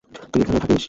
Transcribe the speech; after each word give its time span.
তুই 0.31 0.39
এখানেই 0.41 0.61
থাকিস। 0.61 0.79